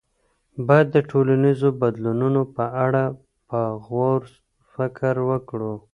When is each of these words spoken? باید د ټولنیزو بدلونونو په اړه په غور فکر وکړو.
باید 0.67 0.87
د 0.91 0.97
ټولنیزو 1.09 1.69
بدلونونو 1.81 2.41
په 2.55 2.63
اړه 2.85 3.03
په 3.49 3.59
غور 3.85 4.21
فکر 4.73 5.15
وکړو. 5.29 5.73